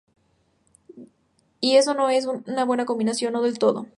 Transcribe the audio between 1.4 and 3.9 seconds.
Y eso no es una buena combinación, no del todo.